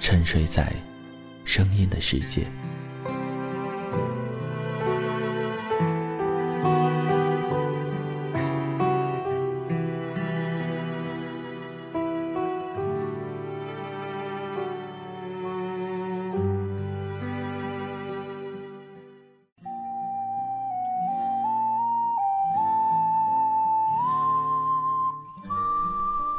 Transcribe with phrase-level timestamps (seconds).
[0.00, 0.72] 沉睡在
[1.44, 2.46] 声音的世界。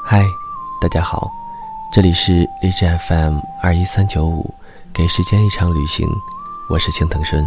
[0.03, 0.25] 嗨，
[0.81, 1.31] 大家好。
[1.93, 4.53] 这里是荔枝 FM 二一三九五，
[4.93, 6.07] 给时间一场旅行，
[6.69, 7.43] 我是青藤顺。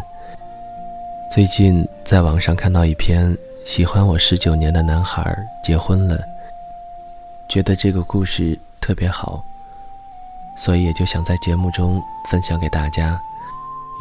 [1.32, 3.32] 最近在网上看到一篇
[3.64, 5.24] 喜欢我十九年的男孩
[5.62, 6.18] 结婚了，
[7.48, 9.40] 觉得这个故事特别好，
[10.56, 13.16] 所以也就想在节目中分享给大家。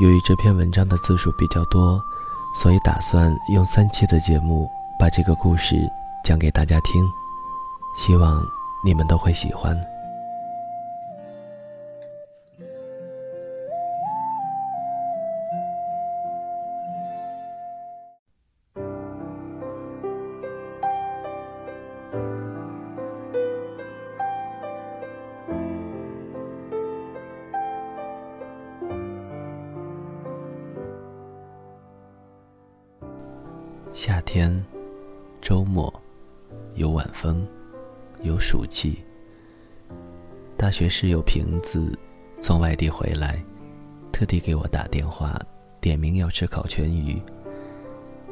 [0.02, 2.02] 由于这篇文章的字数比较多，
[2.56, 5.76] 所以打算用三期的节目把这个故事
[6.24, 7.08] 讲给大家听，
[7.96, 8.44] 希望
[8.84, 9.80] 你们都会喜欢。
[33.94, 34.52] 夏天，
[35.40, 35.94] 周末，
[36.74, 37.46] 有晚风，
[38.24, 39.04] 有暑气。
[40.58, 41.96] 大学室友瓶子
[42.42, 43.40] 从外地回来，
[44.12, 45.40] 特地给我打电话，
[45.80, 47.22] 点名要吃烤全鱼，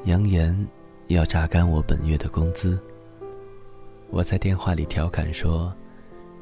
[0.06, 0.68] 扬言
[1.10, 2.80] 要榨干我本月的工资。
[4.10, 5.72] 我在电话里调侃说：“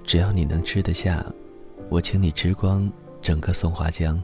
[0.06, 1.26] 只要你能吃得下，
[1.90, 2.90] 我请你吃光
[3.22, 4.24] 整个松花江。”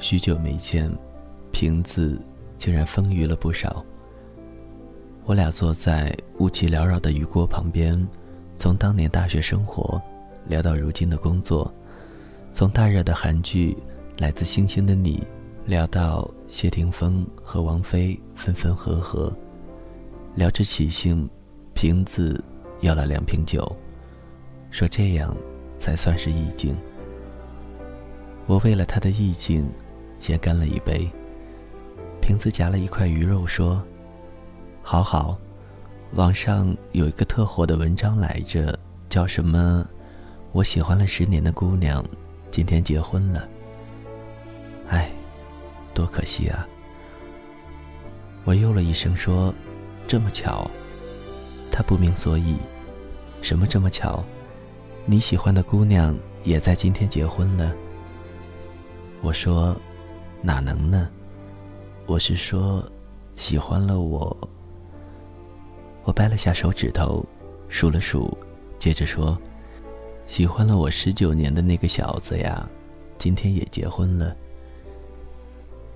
[0.00, 0.94] 许久没见，
[1.50, 2.20] 瓶子。
[2.56, 3.84] 竟然丰腴了不少。
[5.24, 8.06] 我俩坐在雾气缭绕的鱼锅旁边，
[8.56, 10.00] 从当年大学生活
[10.46, 11.72] 聊到如今的工作，
[12.52, 13.76] 从大热的韩剧
[14.22, 15.18] 《来自星星的你》
[15.68, 19.36] 聊到谢霆锋和王菲分分合合，
[20.36, 21.28] 聊着起兴，
[21.74, 22.42] 瓶子
[22.80, 23.76] 要了两瓶酒，
[24.70, 25.36] 说这样
[25.76, 26.76] 才算是意境。
[28.46, 29.68] 我为了他的意境，
[30.20, 31.10] 先干了一杯。
[32.26, 33.80] 瓶子夹了一块鱼肉，说
[34.82, 35.38] ：“好好，
[36.14, 38.76] 网上有一个特火的文章来着，
[39.08, 39.86] 叫什么？
[40.50, 42.04] 我喜欢了十年的姑娘，
[42.50, 43.48] 今天结婚了。
[44.88, 45.08] 哎，
[45.94, 46.66] 多可惜啊！”
[48.42, 49.54] 我哟了一声，说
[50.08, 50.68] ：“这么巧？”
[51.70, 52.56] 他不明所以
[53.40, 54.24] ：“什么这么巧？
[55.04, 57.72] 你喜欢的姑娘也在今天结婚了？”
[59.22, 59.76] 我说
[60.42, 61.08] ：“哪能呢？”
[62.08, 62.84] 我是说，
[63.34, 64.34] 喜欢了我。
[66.04, 67.26] 我掰了下手指头，
[67.68, 68.38] 数了数，
[68.78, 69.36] 接着说
[70.24, 72.64] ：“喜欢了我十九年的那个小子呀，
[73.18, 74.36] 今天也结婚了。”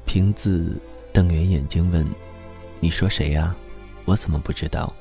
[0.05, 0.77] 瓶子
[1.13, 2.05] 瞪圆眼睛问
[2.81, 3.55] ：“你说谁呀？
[4.05, 4.93] 我怎么不知道？”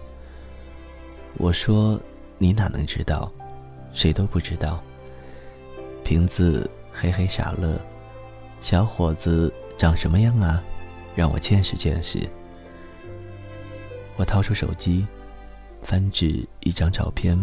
[1.39, 1.99] 我说
[2.37, 3.31] ：“你哪能知道？
[3.93, 4.79] 谁都不知道。”
[6.05, 7.81] 瓶子嘿嘿傻乐
[8.61, 10.63] ：“小伙子长什么样啊？”
[11.15, 12.19] 让我见识见识。
[14.15, 15.05] 我掏出手机，
[15.81, 17.37] 翻至一张照片。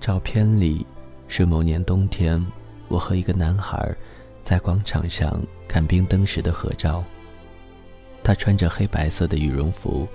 [0.00, 0.86] 照片里
[1.28, 2.44] 是某年冬天，
[2.88, 3.94] 我和一个男孩
[4.42, 7.02] 在广场上看冰灯时的合照。
[8.22, 10.06] 他穿着黑白色的羽绒服，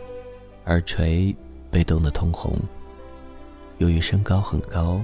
[0.66, 1.36] 耳垂
[1.70, 2.58] 被冻得通红。
[3.78, 5.02] 由于身高很高，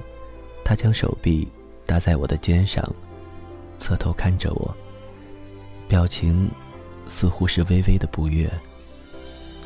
[0.64, 1.46] 他将手臂
[1.86, 2.82] 搭在我的肩上，
[3.76, 4.74] 侧头看着我，
[5.86, 6.50] 表情。
[7.08, 8.50] 似乎是微微的不悦，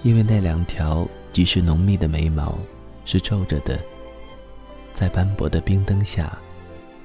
[0.02, 2.58] 因为那两条极是浓密的眉毛
[3.04, 3.78] 是皱着的，
[4.92, 6.36] 在斑驳的冰灯下，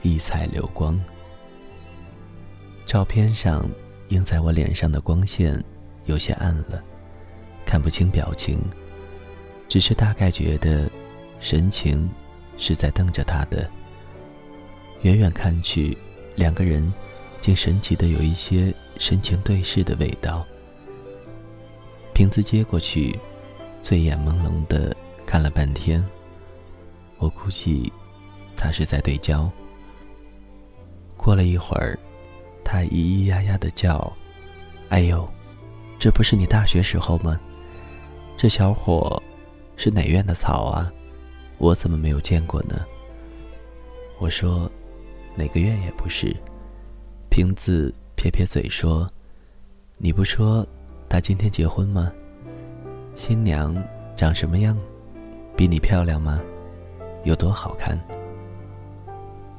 [0.01, 0.99] 异彩流光。
[2.85, 3.69] 照片上
[4.09, 5.63] 映在我脸上的光线
[6.05, 6.83] 有些暗了，
[7.65, 8.61] 看不清表情，
[9.67, 10.89] 只是大概觉得
[11.39, 12.09] 神情
[12.57, 13.69] 是在瞪着他的。
[15.03, 15.97] 远远看去，
[16.35, 16.93] 两个人
[17.41, 20.45] 竟神奇的有一些深情对视的味道。
[22.13, 23.19] 瓶子接过去，
[23.81, 24.95] 醉眼朦胧的
[25.25, 26.01] 看了半天。
[27.17, 27.91] 我估计，
[28.55, 29.51] 他是在对焦。
[31.17, 31.99] 过了一会儿，
[32.63, 34.09] 他咿咿呀呀的叫
[34.87, 35.29] ：“哎呦，
[35.99, 37.37] 这不是你大学时候吗？
[38.37, 39.21] 这小伙
[39.75, 40.89] 是哪院的草啊？
[41.57, 42.85] 我怎么没有见过呢？”
[44.17, 44.71] 我说
[45.35, 46.33] ：“哪个院也不是。”
[47.29, 49.07] 瓶子撇撇嘴说
[49.97, 50.65] ：“你不说
[51.09, 52.11] 他今天结婚吗？
[53.15, 53.75] 新娘
[54.15, 54.77] 长什么样？
[55.55, 56.41] 比你漂亮吗？”
[57.25, 57.97] 有多好看？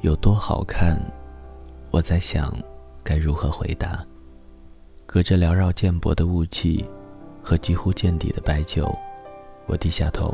[0.01, 0.99] 有多好看？
[1.91, 2.55] 我在想，
[3.03, 4.05] 该如何回答。
[5.05, 6.83] 隔着缭绕渐薄的雾气
[7.41, 8.93] 和几乎见底的白酒，
[9.65, 10.33] 我低下头，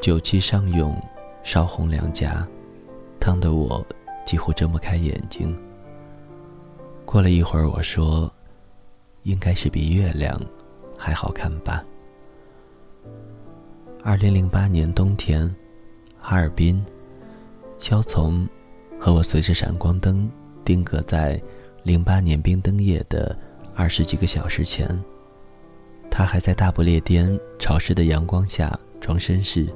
[0.00, 0.96] 酒气上涌，
[1.42, 2.46] 烧红两颊，
[3.20, 3.84] 烫得我
[4.24, 5.56] 几乎睁不开眼睛。
[7.10, 8.30] 过了一会儿，我说
[9.24, 10.38] ：“应该是比月亮
[10.94, 11.82] 还好看吧。”
[14.04, 15.50] 二零零八年冬天。
[16.20, 16.84] 哈尔滨，
[17.78, 18.46] 肖从
[19.00, 20.30] 和我随着闪光灯
[20.66, 21.40] 定格在
[21.82, 23.34] 零八年冰灯夜的
[23.74, 24.86] 二十几个小时前。
[26.10, 29.66] 他还在大不列颠潮湿的阳光下装绅士，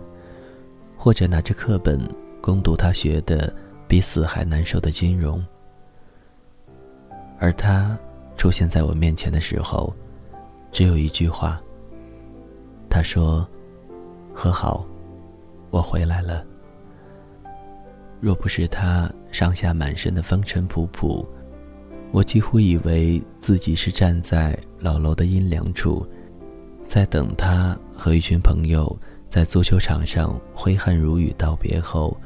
[0.99, 1.99] 或者拿着课本
[2.43, 3.51] 攻读他学的
[3.89, 5.43] 比死还难受的金融。
[7.43, 7.99] 而他
[8.37, 9.93] 出现在我面前的时候，
[10.71, 11.61] 只有一句话。
[12.89, 13.45] 他说
[14.33, 14.87] ：“和好。”
[15.71, 16.47] 我回来了。
[18.21, 21.27] 若不是他上下满身的风尘仆仆，
[22.13, 26.07] 我几乎以为自己是站在老楼的阴凉处，
[26.87, 28.97] 在等他和一群朋友
[29.29, 32.17] 在足球场上挥汗如雨道别后，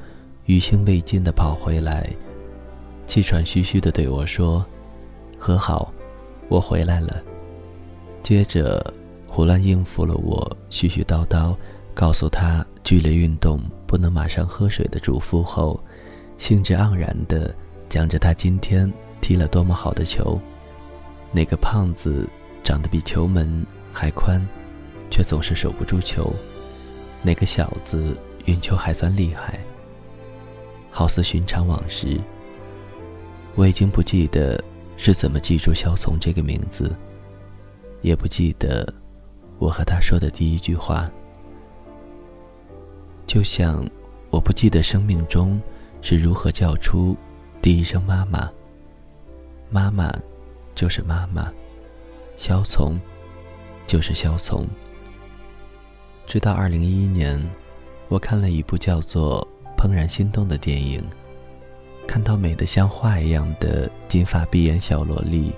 [0.45, 2.07] 余兴未尽的跑回来，
[3.07, 4.63] 气喘吁吁的对我说
[5.39, 5.93] ：“和好，
[6.49, 7.23] 我回来了。”
[8.23, 8.93] 接着
[9.27, 11.55] 胡乱应付了我絮絮叨叨。
[11.95, 15.81] 告诉他剧烈运动不能马上喝水的嘱咐后，
[16.37, 17.55] 兴致盎然地
[17.89, 18.93] 讲着他今天
[19.23, 20.39] 踢了多么好的球。
[21.33, 22.29] 那个胖子
[22.63, 24.47] 长得比球门还宽，
[25.11, 26.31] 却总是守不住球。
[27.23, 29.59] 那个小子运球还算厉害。
[30.91, 32.21] 好似寻常往事。
[33.55, 34.63] 我已经不记得
[34.97, 36.95] 是怎么记住肖从这个名字，
[38.03, 38.93] 也不记得
[39.59, 41.11] 我和他说的第一句话。
[43.27, 43.85] 就像
[44.31, 45.61] 我不记得生命中
[46.01, 47.17] 是如何叫出
[47.61, 48.51] 第一声妈妈。
[49.69, 50.13] 妈妈
[50.75, 51.53] 就是妈妈，
[52.37, 52.99] 肖从
[53.87, 54.67] 就是肖从。
[56.25, 57.41] 直到二零一一年，
[58.09, 59.47] 我看了一部叫做
[59.81, 61.03] 《怦然心动》的电影，
[62.07, 65.53] 看到美得像画一样的金发碧眼小萝莉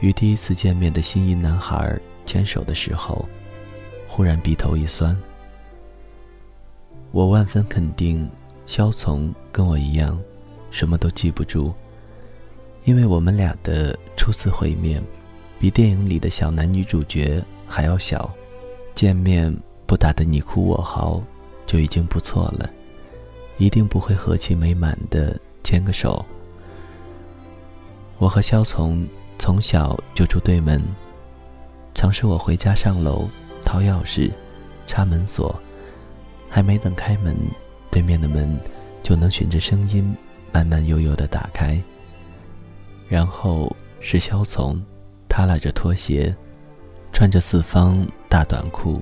[0.00, 3.28] 与第一次见面的心仪男孩牵手的时候，
[4.08, 5.16] 忽然鼻头一酸。
[7.10, 8.28] 我万分肯定，
[8.64, 10.18] 肖从跟我一样，
[10.70, 11.72] 什么都记不住，
[12.84, 15.02] 因为我们俩的初次会面，
[15.58, 18.32] 比电影里的小男女主角还要小，
[18.94, 19.54] 见面
[19.86, 21.22] 不打得你哭我嚎，
[21.66, 22.70] 就已经不错了，
[23.58, 26.24] 一定不会和气美满的牵个手。
[28.18, 29.06] 我和肖从
[29.38, 30.82] 从小就住对门，
[31.94, 33.28] 常是我回家上楼
[33.64, 34.30] 掏钥匙，
[34.86, 35.54] 插门锁。
[36.48, 37.34] 还没等开门，
[37.90, 38.58] 对面的门
[39.02, 40.14] 就能循着声音
[40.52, 41.82] 慢慢悠悠地打开。
[43.08, 44.78] 然后是肖从，
[45.30, 46.36] 他拉着拖鞋，
[47.10, 49.00] 穿着四方大短裤，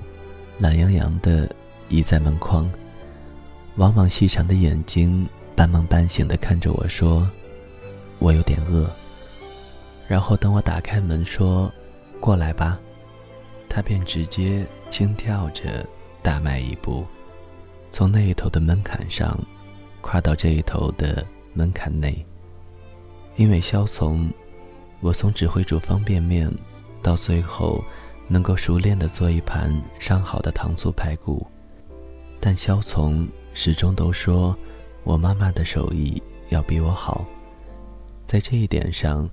[0.59, 1.49] 懒洋洋地
[1.89, 2.71] 倚在门框，
[3.75, 7.29] 往往细长的眼睛半梦半醒地看着我说
[8.19, 8.89] ：“我有点饿。”
[10.07, 11.71] 然后等我打开门说
[12.19, 12.79] ：“过来吧。”
[13.69, 15.85] 他便直接轻跳着
[16.21, 17.05] 大迈一步。
[17.91, 19.37] 从那一头的门槛上，
[20.01, 22.25] 跨到这一头的门槛内。
[23.37, 24.29] 因为肖从，
[24.99, 26.51] 我从只会煮方便面，
[27.01, 27.81] 到最后
[28.27, 31.47] 能够熟练地做一盘上好的糖醋排骨。
[32.41, 34.57] 但肖从始终都说，
[35.03, 37.25] 我妈妈的手艺要比我好。
[38.25, 39.29] 在这一点上，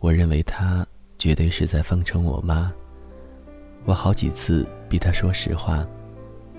[0.00, 0.86] 我认为他
[1.18, 2.72] 绝对是在奉承我妈。
[3.84, 5.86] 我好几次逼他说实话，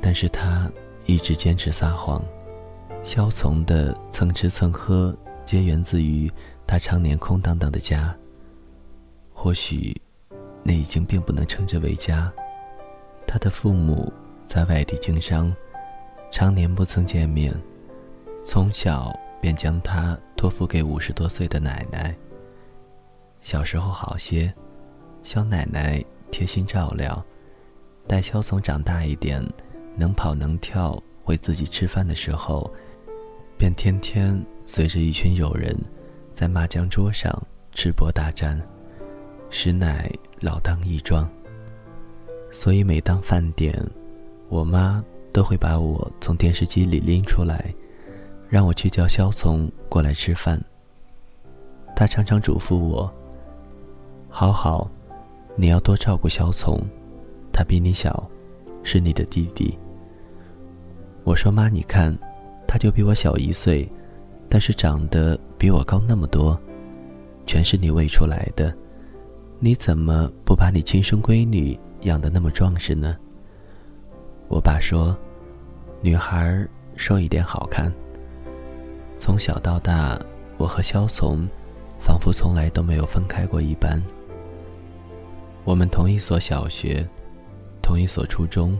[0.01, 0.71] 但是他。
[1.07, 2.19] 一直坚持撒谎，
[3.03, 6.27] 肖从的蹭吃蹭喝皆源自于
[6.65, 8.11] 他常年空荡荡的家。
[9.31, 9.95] 或许，
[10.63, 12.33] 那已经并不能称之为家。
[13.27, 14.11] 他的父母
[14.45, 15.55] 在外地经商，
[16.31, 17.53] 常年不曾见面，
[18.45, 19.11] 从小
[19.41, 22.15] 便将他托付给五十多岁的奶奶。
[23.41, 24.53] 小时候好些，
[25.23, 27.25] 肖奶奶贴心照料，
[28.07, 29.43] 待肖从长大一点，
[29.97, 32.71] 能跑能跳，会自己吃饭的时候，
[33.57, 35.75] 便天天随着一群友人，
[36.31, 37.35] 在麻将桌上
[37.71, 38.61] 吃播大战，
[39.49, 40.07] 实乃
[40.39, 41.27] 老当益壮。
[42.51, 43.75] 所以每当饭点，
[44.49, 47.73] 我妈都会把我从电视机里拎出来，
[48.49, 50.61] 让我去叫肖从过来吃饭。
[51.95, 53.11] 他常常嘱咐我
[54.29, 54.89] ：“好好，
[55.55, 56.79] 你要多照顾肖从，
[57.51, 58.29] 他比你小，
[58.83, 59.77] 是你的弟弟。”
[61.23, 62.15] 我说：“妈，你看，
[62.67, 63.89] 他就比我小一岁，
[64.49, 66.59] 但是长得比我高那么多，
[67.45, 68.75] 全是你喂出来的，
[69.59, 73.17] 你怎么不把你亲生闺女？”养得那么壮实呢。
[74.47, 75.17] 我爸说
[76.03, 77.91] ：“女孩瘦一点好看。”
[79.25, 80.19] 从小到大，
[80.55, 81.47] 我和萧从，
[81.99, 83.99] 仿佛从来都没有分开过一般。
[85.63, 87.03] 我们同一所小学，
[87.81, 88.79] 同一所初中，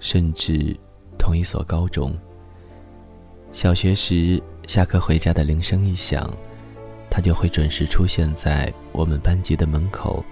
[0.00, 0.76] 甚至
[1.18, 2.14] 同一所高中。
[3.54, 6.30] 小学时，下课回家的铃声一响，
[7.08, 10.22] 他就会准时出现在我们班级的门口，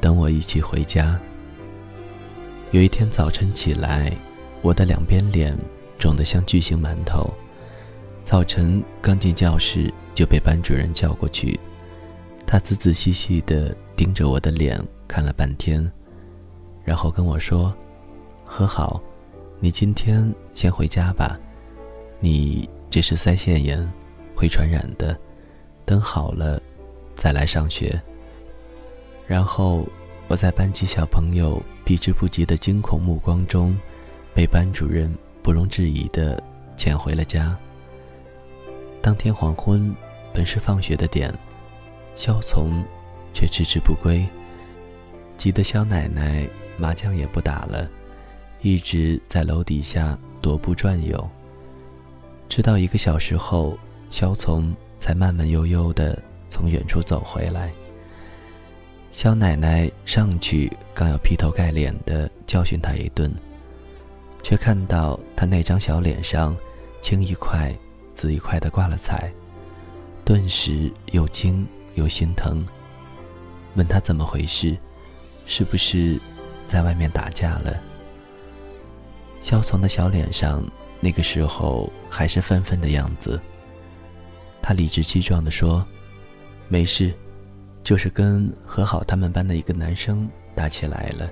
[0.00, 1.18] 等我一起回家。
[2.70, 4.16] 有一天早晨起来，
[4.62, 5.58] 我的两边脸
[5.98, 7.28] 肿得像巨型馒头。
[8.26, 11.56] 早晨刚进教室就被班主任叫过去，
[12.44, 15.88] 他仔仔细细地盯着我的脸看了半天，
[16.84, 17.72] 然后跟我说
[18.44, 19.00] ：“和好，
[19.60, 21.38] 你今天先回家吧，
[22.18, 23.88] 你这是腮腺炎，
[24.34, 25.16] 会传染的，
[25.84, 26.60] 等好了
[27.14, 28.02] 再来上学。”
[29.24, 29.86] 然后。
[30.28, 33.78] 我在班级小朋友避之不及的惊恐目光中，
[34.34, 35.08] 被班主任
[35.40, 36.42] 不容置疑地
[36.76, 37.56] 遣回了家。
[39.06, 39.94] 当天黄昏，
[40.34, 41.32] 本是放学的点，
[42.16, 42.82] 萧从
[43.32, 44.26] 却迟迟不归，
[45.36, 46.44] 急得萧奶奶
[46.76, 47.88] 麻将也不打了，
[48.62, 51.30] 一直在楼底下踱步转悠。
[52.48, 53.78] 直到一个小时后，
[54.10, 57.72] 萧从才慢慢悠悠地从远处走回来。
[59.12, 63.32] 肖奶奶上去，刚要劈头盖脸的教训他一顿，
[64.42, 66.56] 却看到他那张小脸上
[67.00, 67.72] 青一块
[68.16, 69.30] 子一块的挂了彩，
[70.24, 72.66] 顿时又惊又心疼，
[73.74, 74.74] 问他怎么回事，
[75.44, 76.18] 是不是
[76.64, 77.78] 在外面打架了？
[79.42, 80.64] 肖从的小脸上
[80.98, 83.38] 那个时候还是愤愤的样子，
[84.62, 85.86] 他理直气壮地说
[86.68, 87.12] ：“没事。”
[87.84, 91.30] 就是跟和好他们班的一个男生打起来了。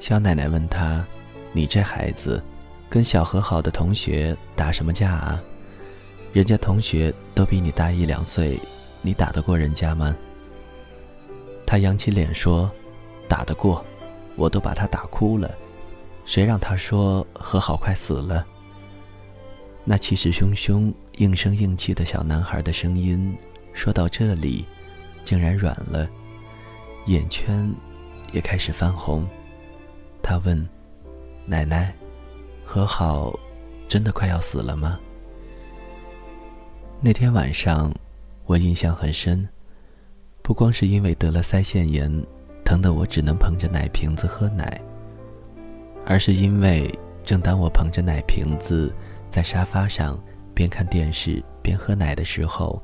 [0.00, 1.04] 肖奶奶问他
[1.52, 2.42] ：“你这孩子，
[2.92, 5.42] 跟小和好的同学打什么架啊？
[6.30, 8.60] 人家同学都比你大一两岁，
[9.00, 10.14] 你打得过人家吗？”
[11.66, 12.70] 他扬起脸说
[13.26, 13.82] ：“打得过，
[14.36, 15.50] 我都把他打哭了。
[16.26, 18.46] 谁让他说和好快死了？”
[19.86, 23.34] 那气势汹汹、硬声硬气的小男孩的声音
[23.72, 24.66] 说到这里。
[25.24, 26.06] 竟然软了，
[27.06, 27.72] 眼圈
[28.32, 29.26] 也开始泛红。
[30.22, 30.68] 他问
[31.46, 31.94] ：“奶奶，
[32.72, 33.38] 和好
[33.86, 34.98] 真的快要死了吗？”
[37.04, 37.92] 那天晚上，
[38.46, 39.46] 我印象很深，
[40.40, 42.10] 不光是因为得了腮腺炎，
[42.64, 44.80] 疼得我只能捧着奶瓶子喝奶，
[46.06, 46.90] 而是因为
[47.26, 48.90] 正当我捧着奶瓶子
[49.28, 50.18] 在沙发上
[50.54, 52.82] 边看电视边喝奶的时候，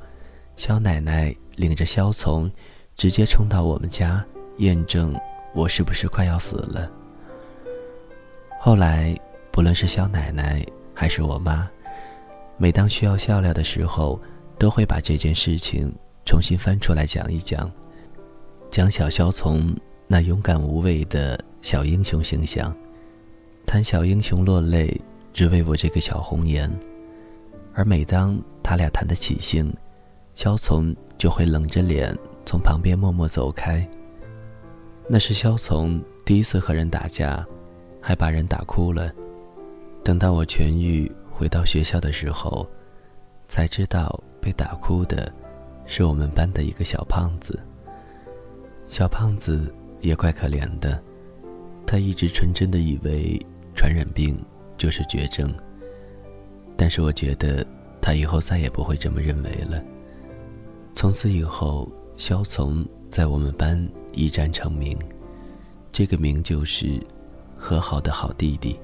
[0.54, 1.34] 肖奶奶。
[1.58, 2.48] 领着肖从，
[2.94, 4.24] 直接冲到我们家
[4.58, 5.12] 验证
[5.56, 6.88] 我是不是快要死了。
[8.60, 9.18] 后来，
[9.58, 11.68] 不论是萧奶奶还是我妈，
[12.58, 14.16] 每当需要笑料的时候，
[14.56, 15.92] 都会把这件事情
[16.24, 17.68] 重新翻出来讲一讲，
[18.70, 19.74] 讲小萧从
[20.06, 22.72] 那勇敢无畏的小英雄形象，
[23.66, 24.96] 谈小英雄落泪，
[25.32, 26.72] 只为我这个小红颜。
[27.74, 29.74] 而每当他俩谈得起兴，
[30.36, 30.94] 萧从。
[31.18, 33.84] 就会冷着脸从旁边默默走开。
[35.08, 37.44] 那是萧从第一次和人打架，
[38.00, 39.12] 还把人打哭了。
[40.02, 42.66] 等到我痊愈回到学校的时候，
[43.46, 45.32] 才知道被打哭的
[45.86, 47.58] 是我们班的一个小胖子。
[48.86, 51.02] 小胖子也怪可怜的，
[51.86, 53.38] 他一直纯真的以为
[53.74, 54.38] 传染病
[54.78, 55.52] 就是绝症。
[56.76, 57.66] 但是我觉得
[58.00, 59.82] 他以后再也不会这么认为了。
[60.94, 64.98] 从此以后，肖从在我们班一战成名，
[65.92, 66.98] 这个名就是
[67.54, 68.78] “和好的好弟弟”。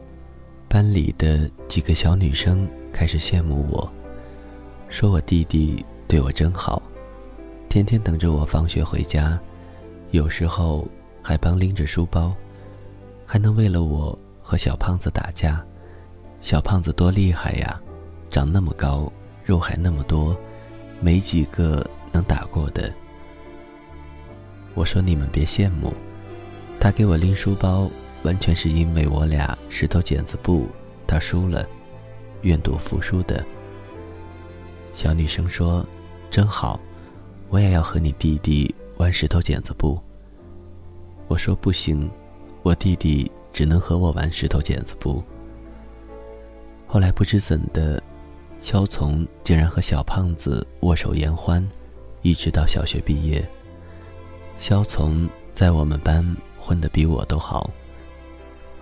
[0.74, 3.88] 班里的几个小女生开始羡慕我，
[4.88, 6.82] 说我弟弟对我真好，
[7.68, 9.38] 天天等着我放学回家，
[10.10, 10.84] 有时候
[11.22, 12.34] 还帮拎着书包，
[13.24, 15.64] 还能为了我和小胖子打架。
[16.40, 17.80] 小胖子多厉害呀，
[18.28, 19.12] 长那么高，
[19.44, 20.36] 肉还那么多，
[21.00, 22.92] 没几个能打过的。
[24.74, 25.94] 我说你们别羡慕，
[26.80, 27.88] 他给我拎书包，
[28.24, 30.66] 完全是因为我俩石头剪子布，
[31.06, 31.66] 他输了，
[32.42, 33.44] 愿赌服输的。
[34.92, 35.86] 小女生说
[36.30, 36.80] ：“真好，
[37.50, 40.00] 我也要和你弟弟玩石头剪子布。”
[41.28, 42.10] 我说：“不行，
[42.62, 45.22] 我弟弟只能和我玩石头剪子布。”
[46.86, 48.02] 后来不知怎的，
[48.60, 51.66] 肖从竟然和小胖子握手言欢，
[52.22, 53.46] 一直到小学毕业。
[54.58, 56.24] 肖从在我们班
[56.58, 57.68] 混得比我都好，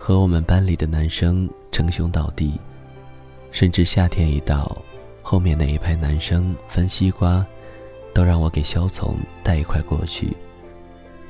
[0.04, 2.58] 和我们班里的男生称兄道弟，
[3.52, 4.76] 甚至夏天一到，
[5.22, 7.46] 后面那一排男生分西瓜，
[8.12, 10.36] 都让我给肖从带一块过去，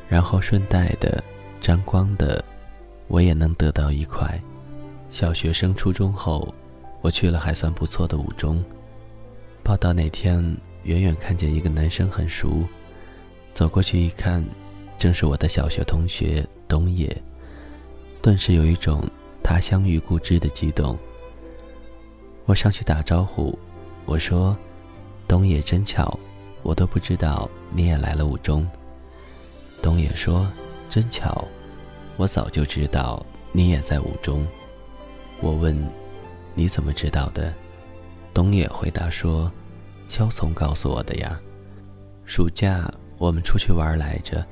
[0.08, 1.22] 然后顺带的
[1.60, 2.42] 沾光的，
[3.08, 4.40] 我也能得到一块。
[5.10, 6.54] 小学升初中后。
[7.02, 8.64] 我去了还算不错的五中，
[9.64, 10.40] 报到那天，
[10.84, 12.62] 远远看见一个男生很熟，
[13.52, 14.42] 走过去一看，
[15.00, 17.14] 正是我的小学同学东野，
[18.22, 19.02] 顿时有一种
[19.42, 20.96] 他乡遇故知的激动。
[22.46, 23.58] 我上去打招呼，
[24.06, 24.56] 我说
[25.26, 26.16] ：“东野真巧，
[26.62, 28.64] 我都不知道你也来了五中。”
[29.82, 30.46] 东野说
[30.88, 31.44] ：“真巧，
[32.16, 34.46] 我早就知道你也在五中。”
[35.42, 35.76] 我问。
[36.54, 37.50] 你怎么知道的？
[38.34, 39.50] 东野回答说
[40.06, 41.40] ：“肖从告诉我的呀。
[42.26, 44.46] 暑假我们出去玩来着，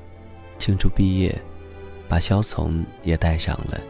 [0.58, 1.38] 庆祝毕业，
[2.10, 3.80] 把肖从也带上了。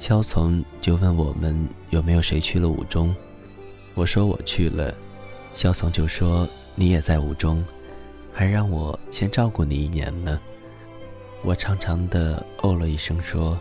[0.00, 1.56] 肖从就问我们
[1.90, 3.14] 有没有谁去了五中。
[3.94, 4.92] 我说我去了。
[5.54, 7.64] 肖从就说你也在五中，
[8.32, 10.40] 还让我先照顾你一年呢。
[11.42, 13.56] 我长长的哦了一声，说：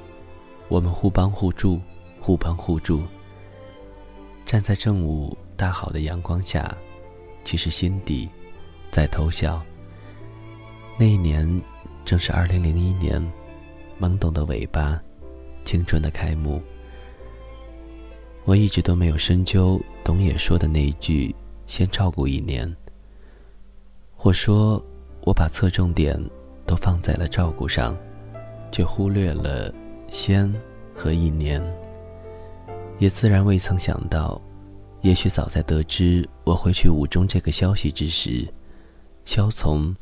[0.68, 1.80] 我们互帮互助，
[2.20, 3.04] 互帮互助。”
[4.48, 6.76] 站在正午大好的阳光下，
[7.44, 8.28] 其实心底
[8.90, 9.62] 在偷笑。
[10.98, 11.62] 那一年
[12.04, 13.24] 正是二零零一年，
[14.00, 15.02] 懵懂的尾巴，
[15.64, 16.62] 青春的开幕。
[18.44, 22.72] 我一直都没有深究董野说的那一句“先照顾一年”，
[24.14, 24.84] 或说
[25.22, 26.20] 我把侧重点
[26.66, 27.98] 都放在了照顾上，
[28.72, 29.74] 却忽略了
[30.12, 30.54] “先”
[30.96, 31.60] 和“一年”。
[33.00, 34.40] 也自然未曾想到，
[35.02, 38.48] 也许早在得知我会去五中这个消息之时，
[39.26, 39.96] 萧从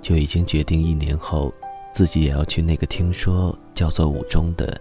[0.00, 1.52] 就已经决定一年后
[1.92, 4.80] 自己也要去那个听说叫做五中的，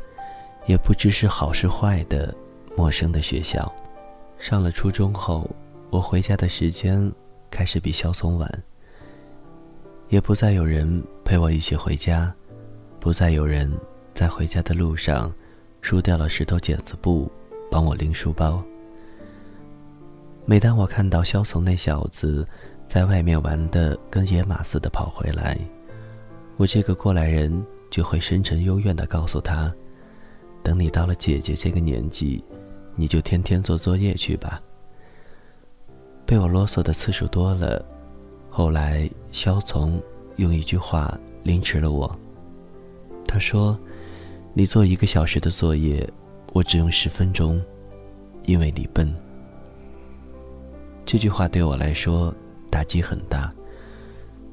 [0.66, 2.34] 也不知是好是坏的
[2.76, 3.72] 陌生的学校。
[4.40, 5.50] 上了初中后，
[5.90, 7.12] 我回家的时间
[7.50, 8.64] 开始比萧松晚，
[10.10, 12.34] 也不再有人陪我一起回家，
[13.00, 13.72] 不再有人
[14.14, 15.32] 在回家的路上
[15.82, 17.32] 输掉了石头剪子布。
[17.72, 18.62] 帮我拎书包。
[20.46, 22.46] 每当我看到肖松那小子
[22.86, 25.58] 在外面玩的跟野马似的跑回来，
[26.62, 29.74] 我这个过来人就会深沉幽怨地告诉他
[30.62, 32.44] ：“等你到了姐姐这个年纪，
[32.96, 34.62] 你就天天做作业去吧。”
[36.24, 37.84] 被我啰嗦的次数多了，
[38.48, 40.00] 后来肖从
[40.36, 42.16] 用一句话凌迟了我。
[43.28, 43.76] 他说
[44.54, 46.08] ：“你做一个小时的作业。”
[46.54, 47.60] 我只用十分钟，
[48.46, 49.12] 因为你笨。
[51.08, 52.32] 这句话对我来说
[52.70, 53.52] 打击很大，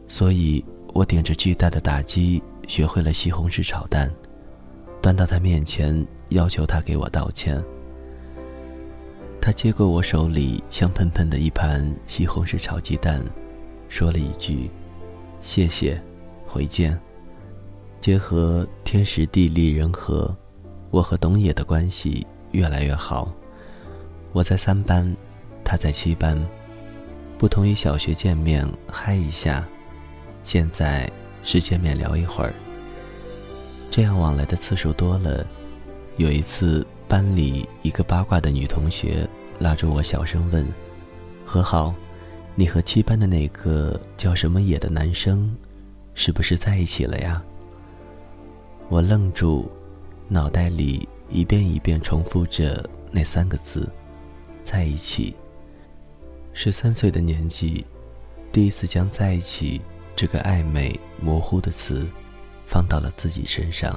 [0.07, 4.11] 所以我顶着巨大的打击学会了西红柿炒蛋，
[5.01, 7.63] 端到他面前要求他给我道歉。
[9.41, 13.25] 他接过我手里香喷喷的一盘西红柿炒鸡蛋，
[13.89, 14.71] 说了一句
[15.41, 16.01] ：“谢谢，
[16.47, 16.99] 回见。”
[18.01, 20.35] 结合天时地利人和。
[20.91, 23.31] 我和董野的关系越来越好，
[24.33, 25.15] 我在三班，
[25.63, 26.35] 他在七班，
[27.37, 29.69] 不同于小学见面嗨一下，
[30.49, 31.07] 现在
[31.45, 32.55] 是见面聊一会儿。
[33.91, 35.47] 这样往来的次数多了，
[36.17, 40.67] 有一次班里一个八卦的女同学拉着我小声问
[41.45, 41.95] ：“和好，
[42.55, 45.55] 你和七班的那个叫什么野的男生，
[46.15, 47.43] 是不是在一起了呀？”
[48.89, 49.71] 我愣住。
[50.31, 53.87] 脑袋里一遍一遍重复着那三个字
[54.65, 55.37] ：“在一起。”
[56.55, 57.85] 十三岁的年纪，
[58.51, 59.81] 第一次将在一起
[60.19, 62.05] 这个暧昧模糊的词，
[62.67, 63.97] 放到了自己身上，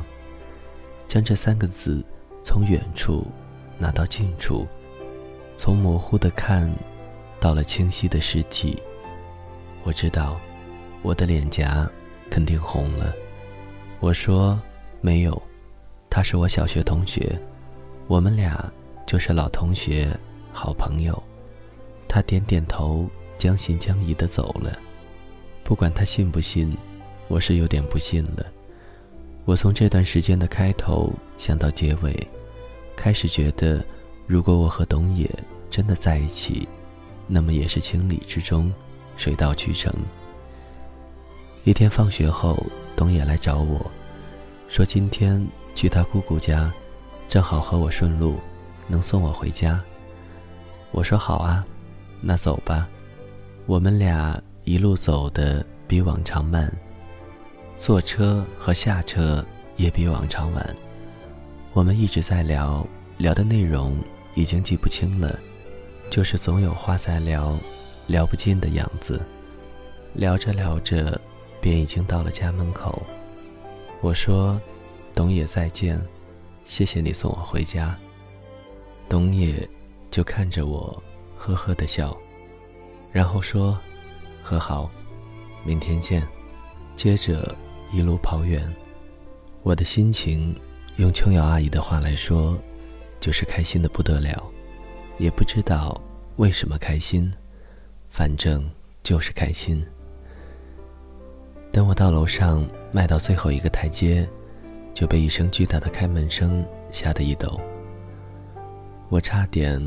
[1.07, 2.05] 将这三个字
[2.43, 3.25] 从远处
[3.79, 4.67] 拿到近处，
[5.57, 6.71] 从模糊的看，
[7.39, 8.79] 到了清晰的实体。
[9.83, 10.39] 我知道，
[11.01, 11.89] 我的脸颊
[12.29, 13.11] 肯定红了。
[13.99, 14.61] 我说
[15.01, 15.41] 没有，
[16.07, 17.35] 他是我小学同学，
[18.05, 18.71] 我们俩
[19.07, 20.15] 就是老同学、
[20.53, 21.23] 好朋友。
[22.07, 24.77] 他点点头，将信将疑的走了。
[25.63, 26.75] 不管他信不信，
[27.27, 28.45] 我是有点不信了。
[29.45, 32.15] 我从这段时间的开头想到结尾，
[32.95, 33.83] 开始觉得，
[34.27, 35.29] 如果我和董野
[35.69, 36.67] 真的在一起，
[37.27, 38.71] 那么也是情理之中，
[39.17, 39.93] 水到渠成。
[41.63, 42.57] 一天放学后，
[42.95, 43.79] 董野来找我，
[44.67, 46.71] 说今天去他姑姑家，
[47.29, 48.35] 正好和我顺路，
[48.87, 49.81] 能送我回家。
[50.91, 51.65] 我说好啊。
[52.23, 52.87] 那走吧，
[53.65, 56.71] 我们俩一路走的比往常慢，
[57.75, 59.43] 坐车和下车
[59.75, 60.75] 也比往常晚。
[61.73, 62.85] 我们一直在聊，
[63.17, 63.97] 聊的内容
[64.35, 65.39] 已经记不清了，
[66.09, 67.57] 就是总有话在聊，
[68.07, 69.21] 聊不尽的样子。
[70.13, 71.19] 聊着聊着，
[71.59, 73.01] 便已经到了家门口。
[74.01, 74.61] 我说
[75.15, 75.99] ：“董野再见，
[76.65, 77.97] 谢谢你送我回家。”
[79.07, 79.67] 董野
[80.09, 81.01] 就看着我。
[81.37, 82.15] 呵呵的笑，
[83.11, 83.79] 然后说
[84.43, 84.89] ：“和好，
[85.63, 86.27] 明天见。”
[86.95, 87.55] 接着
[87.91, 88.61] 一路跑远。
[89.63, 90.55] 我的心情，
[90.97, 92.57] 用琼瑶阿姨的话来说，
[93.19, 94.43] 就是开心的不得了，
[95.17, 95.99] 也不知道
[96.35, 97.31] 为什么开心，
[98.09, 98.69] 反正
[99.03, 99.85] 就是开心。
[101.71, 104.27] 等我到楼上迈到最后一个台阶，
[104.93, 107.59] 就被一声巨大的开门声吓得一抖。
[109.09, 109.79] 我差点。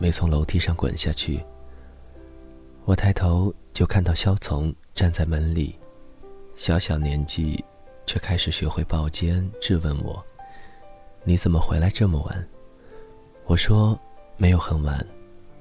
[0.00, 1.44] 没从楼梯上滚下去。
[2.84, 5.78] 我抬头就看到萧从站在门里，
[6.56, 7.64] 小小年纪，
[8.06, 10.20] 却开始学会抱肩质问我
[11.22, 12.48] ：“你怎么回来这么晚？”
[13.46, 13.96] 我说
[14.36, 15.06] ：“没有很晚，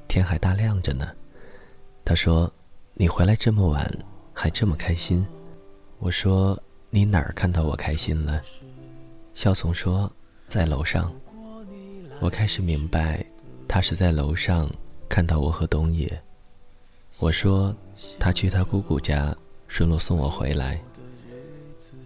[0.07, 1.13] 天还大亮着呢。”
[2.03, 2.51] 他说
[2.97, 3.87] ：“你回来这么晚，
[4.33, 5.23] 还这么开心？”
[6.01, 8.41] 我说：“你哪儿看到我开心了？”
[9.35, 10.11] 萧从说
[10.49, 11.13] ：“在楼上。”
[12.19, 13.23] 我开始明白。
[13.67, 14.67] 他是在楼上
[15.07, 16.19] 看到我和东野。
[17.19, 17.75] 我说
[18.19, 19.35] 他去他姑姑家，
[19.67, 20.79] 顺路送我回来。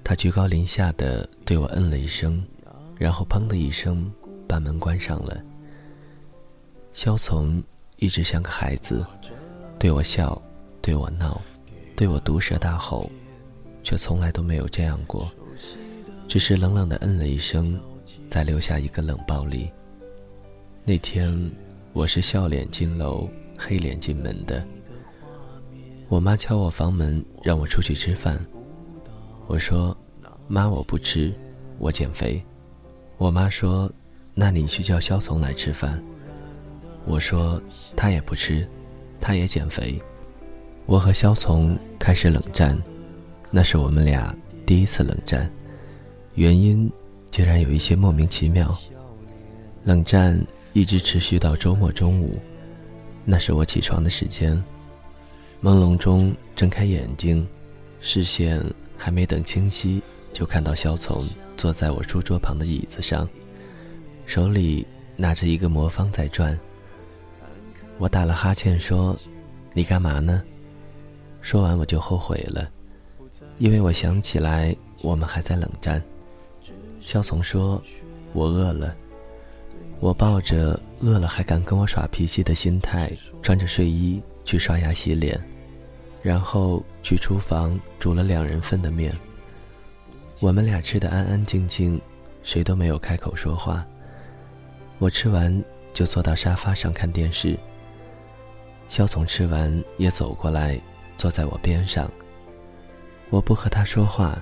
[0.04, 2.44] 他居高临下的对我嗯了一声，
[2.98, 4.12] 然后砰的一声
[4.48, 5.42] 把门关上了。
[6.94, 7.64] 萧从
[7.98, 9.06] 一直像个孩子，
[9.80, 10.42] 对我笑，
[10.82, 11.40] 对我闹，
[11.96, 13.10] 对我毒舌大吼，
[13.84, 15.32] 却从来都没有这样过，
[16.28, 17.80] 只是冷冷的嗯了一声，
[18.28, 19.72] 再留下一个冷暴力。
[20.84, 21.52] 那天，
[21.94, 24.66] 我是笑脸进楼，黑脸进门的。
[26.12, 28.38] 我妈敲我房门，让我出去吃饭。
[29.48, 29.96] 我说
[30.46, 31.34] ：“妈，我不吃，
[31.80, 32.44] 我减肥。”
[33.18, 33.90] 我妈说
[34.36, 36.04] ：“那你去叫肖从来吃饭。”
[37.08, 37.64] 我说
[37.96, 38.68] ：“他也不吃，
[39.22, 39.98] 他也减肥。”
[40.86, 42.78] 我和肖从开始冷战，
[43.50, 45.50] 那是我们俩第一次冷战，
[46.36, 46.92] 原因
[47.30, 48.78] 竟然有一些莫名其妙。
[49.86, 50.38] 冷战。
[50.74, 52.38] 一直持续到周末中午，
[53.26, 54.62] 那是我起床的时间。
[55.64, 57.48] 朦胧中睁开眼睛，
[58.00, 58.60] 视线
[58.98, 60.02] 还没等清晰，
[60.34, 63.30] 就看到肖从坐在我书桌旁的椅子上，
[64.26, 66.58] 手里拿着一个魔方在转。
[68.00, 69.16] 我打了哈欠说
[69.72, 70.42] ：“你干嘛呢？”
[71.42, 72.68] 说完我就后悔了，
[73.60, 76.02] 因为我想起来我们还在冷战。
[77.00, 77.80] 肖从说
[78.34, 78.96] ：“我饿了。”
[80.02, 83.12] 我抱着饿了还敢跟我耍脾气的心态，
[83.44, 85.40] 穿着睡衣去刷牙洗脸，
[86.22, 89.14] 然后去厨房煮了两人份的面。
[90.40, 92.00] 我们俩吃的安安静静，
[92.44, 93.86] 谁都没有开口说话。
[95.00, 97.58] 我吃完就坐到沙发上看电视。
[98.88, 100.80] 肖从吃完也走过来，
[101.16, 102.12] 坐在我边上。
[103.30, 104.42] 我不和他说话，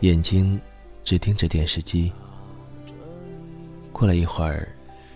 [0.00, 0.60] 眼睛
[1.02, 2.12] 只盯着电视机。
[3.92, 4.68] 过了一会儿。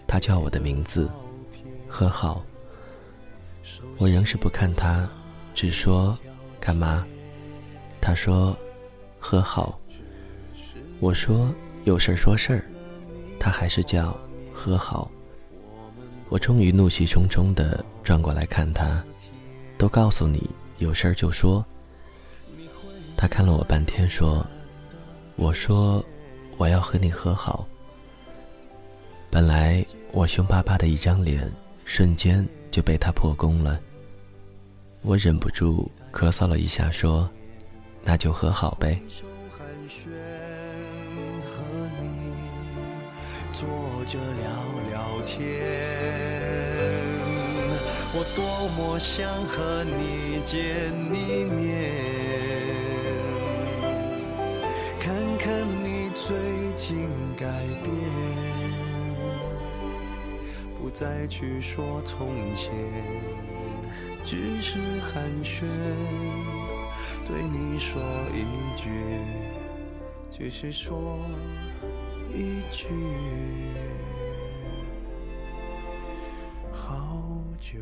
[0.08, 1.10] 他叫我的名字，
[1.88, 2.44] 和好。
[3.98, 5.10] 我仍是不看他，
[5.56, 6.16] 只说
[6.60, 7.06] 干嘛？
[7.98, 8.54] 他说
[9.18, 9.80] 和好。
[11.00, 11.50] 我说
[11.84, 12.62] 有事儿说事儿。
[13.40, 14.14] 他还是叫
[14.52, 15.10] 和好。
[16.28, 19.02] 我终于怒气冲冲的转过来看他，
[19.78, 21.64] 都告诉你有事儿就说。
[23.16, 24.46] 他看了我半天说
[25.36, 26.04] ：“我说
[26.58, 27.66] 我要和你和好。”
[29.32, 31.50] 本来我凶巴巴的一张脸，
[31.86, 33.80] 瞬间就被他破功了。
[35.06, 37.30] 我忍不住咳嗽了一下，说
[38.02, 39.00] ：“那就和好呗。”
[41.46, 41.62] 和
[42.02, 42.34] 你
[43.52, 43.68] 坐
[44.08, 44.50] 着聊
[44.90, 45.38] 聊天
[48.12, 48.44] 我多
[48.76, 51.62] 么想和你见一面，
[54.98, 55.46] 看看
[55.84, 56.36] 你最
[56.74, 57.46] 近改
[57.84, 57.94] 变，
[60.80, 62.72] 不再去说从前，
[64.24, 65.64] 只是寒暄，
[67.26, 68.00] 对你说
[68.34, 68.44] 一
[68.76, 68.90] 句，
[70.30, 71.18] 只是说
[72.34, 72.86] 一句。
[76.72, 77.78] 好久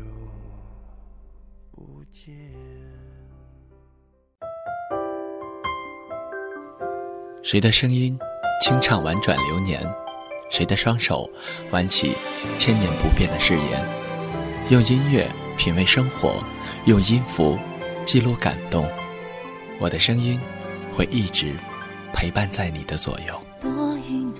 [1.71, 2.33] 不见。
[7.43, 8.17] 谁的声音
[8.61, 9.81] 清唱婉转流年？
[10.49, 11.29] 谁的双手
[11.71, 12.13] 挽起
[12.57, 13.85] 千年不变的誓言？
[14.69, 16.43] 用音乐品味生活，
[16.85, 17.57] 用音符
[18.05, 18.89] 记录感动。
[19.79, 20.39] 我的声音
[20.93, 21.53] 会一直
[22.13, 23.41] 陪伴在你的左右。
[23.59, 24.39] 多云的